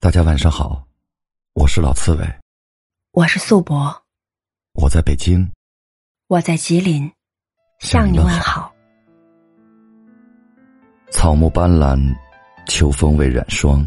[0.00, 0.86] 大家晚上好，
[1.54, 2.24] 我是老刺猬，
[3.10, 3.92] 我是素博，
[4.74, 5.50] 我在北京，
[6.28, 7.10] 我在吉林，
[7.80, 8.72] 向你问好。
[11.10, 12.00] 草木斑斓，
[12.68, 13.84] 秋风未染霜。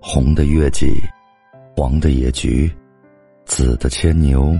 [0.00, 0.94] 红的月季，
[1.76, 2.72] 黄的野菊，
[3.46, 4.56] 紫的牵牛，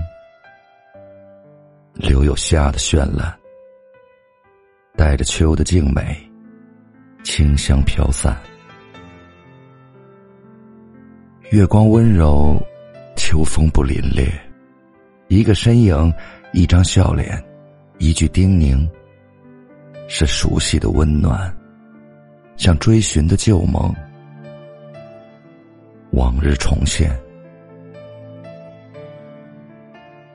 [1.93, 3.33] 留有夏的绚烂，
[4.97, 6.29] 带着秋的静美，
[7.23, 8.37] 清香飘散。
[11.51, 12.59] 月光温柔，
[13.15, 14.27] 秋风不凛冽。
[15.27, 16.11] 一个身影，
[16.53, 17.41] 一张笑脸，
[17.99, 18.89] 一句叮咛，
[20.07, 21.55] 是熟悉的温暖，
[22.57, 23.93] 像追寻的旧梦。
[26.11, 27.15] 往日重现，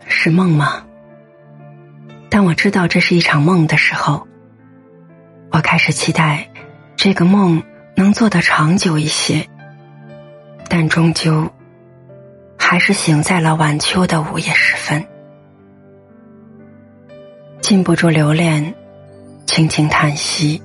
[0.07, 0.87] 是梦吗？
[2.29, 4.27] 当我知道这是一场梦的时候，
[5.51, 6.49] 我开始期待
[6.95, 7.61] 这个梦
[7.97, 9.45] 能做得长久一些。
[10.73, 11.51] 但终究，
[12.57, 15.05] 还是醒在了晚秋的午夜时分，
[17.61, 18.73] 禁不住留恋，
[19.47, 20.63] 轻轻叹息。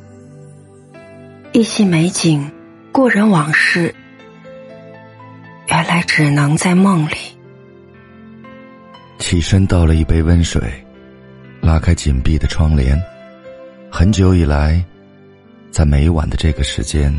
[1.53, 2.51] 一袭美景，
[2.91, 3.95] 故人往事，
[5.69, 7.15] 原来只能在梦里。
[9.17, 10.61] 起身倒了一杯温水，
[11.61, 12.95] 拉开紧闭的窗帘。
[13.89, 14.85] 很久以来，
[15.71, 17.11] 在每晚的这个时间。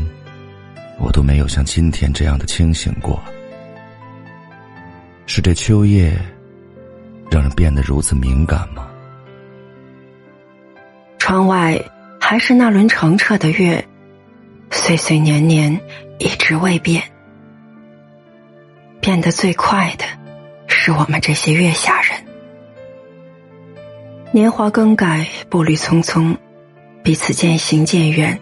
[0.99, 3.21] 我都没有像今天这样的清醒过。
[5.25, 6.17] 是这秋夜，
[7.29, 8.87] 让人变得如此敏感吗？
[11.19, 11.79] 窗外
[12.19, 13.85] 还是那轮澄澈的月，
[14.71, 15.79] 岁岁年年
[16.19, 17.03] 一直未变。
[19.01, 20.05] 变得最快的，
[20.67, 22.11] 是我们这些月下人。
[24.31, 26.35] 年华更改，步履匆匆，
[27.03, 28.39] 彼此渐行渐远，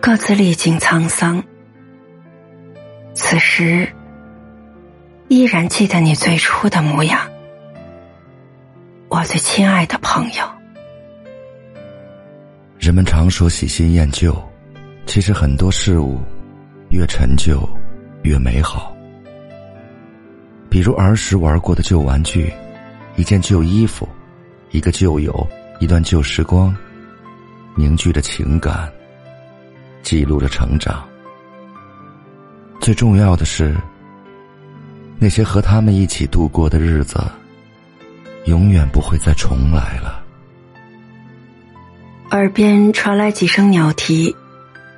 [0.00, 1.42] 各自历经沧桑。
[3.16, 3.88] 此时，
[5.28, 7.18] 依然记得你最初的模样，
[9.08, 10.44] 我最亲爱的朋友。
[12.78, 14.36] 人们常说喜新厌旧，
[15.06, 16.20] 其实很多事物
[16.90, 17.66] 越陈旧
[18.22, 18.94] 越美好。
[20.68, 22.52] 比如儿时玩过的旧玩具，
[23.16, 24.06] 一件旧衣服，
[24.72, 25.48] 一个旧友，
[25.80, 26.76] 一段旧时光，
[27.74, 28.92] 凝聚着情感，
[30.02, 31.02] 记录着成长。
[32.86, 33.74] 最重要的是，
[35.18, 37.20] 那些和他们一起度过的日子，
[38.44, 40.22] 永远不会再重来了。
[42.30, 44.36] 耳边传来几声鸟啼，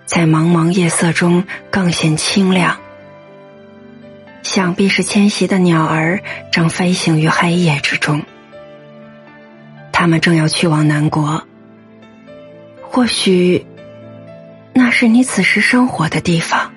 [0.05, 2.77] 在茫茫夜色中更显清亮。
[4.43, 6.21] 想必是迁徙的鸟儿
[6.53, 8.23] 正飞行于黑夜之中，
[9.93, 11.43] 他们正要去往南国。
[12.83, 13.65] 或许，
[14.75, 16.71] 那是你此时生活的地方。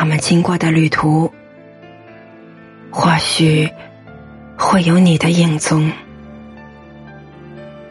[0.00, 1.28] 他们经过的旅途，
[2.88, 3.68] 或许
[4.56, 5.90] 会有你的影踪。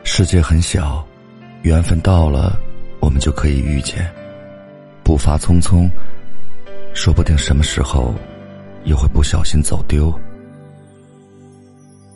[0.05, 1.05] 世界很小，
[1.63, 2.57] 缘分到了，
[3.01, 4.09] 我们就可以遇见。
[5.03, 5.89] 步伐匆匆，
[6.93, 8.15] 说不定什么时候
[8.85, 10.17] 又会不小心走丢。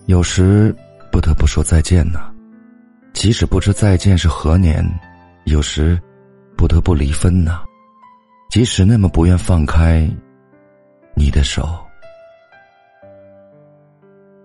[0.05, 0.73] 有时
[1.11, 2.31] 不得不说再见呢，
[3.11, 4.85] 即使不知再见是何年；
[5.43, 6.01] 有时
[6.55, 7.63] 不得不离分呢。
[8.51, 10.05] 即使那么不愿放开
[11.15, 11.79] 你的手，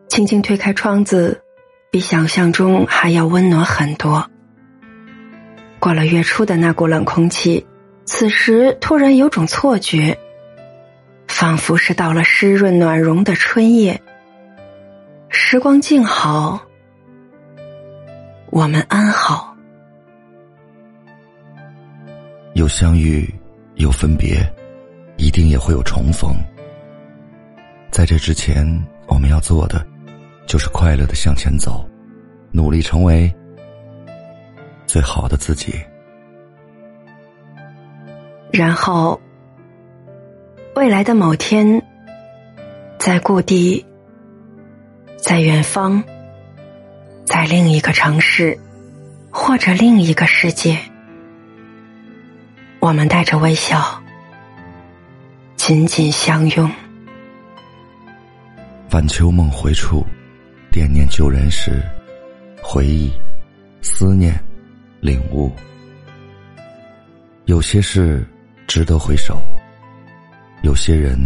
[0.06, 1.42] 轻轻推开窗子，
[1.90, 4.30] 比想象中还要温暖很多。
[5.80, 7.66] 过了月初的那股冷空气，
[8.04, 10.16] 此时突然有种错觉，
[11.26, 14.00] 仿佛是到了湿润暖融的春夜。
[15.28, 16.64] 时光静好，
[18.50, 19.56] 我们安好，
[22.54, 23.28] 有相遇。
[23.76, 24.38] 有分别，
[25.16, 26.34] 一定也会有重逢。
[27.90, 28.66] 在这之前，
[29.06, 29.86] 我们要做的
[30.46, 31.86] 就是快乐的向前走，
[32.52, 33.32] 努力成为
[34.86, 35.74] 最好的自己。
[38.50, 39.20] 然后，
[40.74, 41.82] 未来的某天，
[42.98, 43.84] 在故地，
[45.18, 46.02] 在远方，
[47.26, 48.58] 在另一个城市，
[49.30, 50.78] 或者另一个世界。
[52.86, 54.00] 我们带着微笑，
[55.56, 56.70] 紧紧相拥。
[58.92, 60.06] 晚秋梦回处，
[60.70, 61.82] 惦念旧人时，
[62.62, 63.12] 回忆、
[63.82, 64.40] 思念、
[65.00, 65.50] 领悟。
[67.46, 68.24] 有些事
[68.68, 69.36] 值得回首，
[70.62, 71.18] 有些人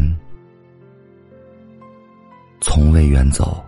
[2.62, 3.62] 从未远走。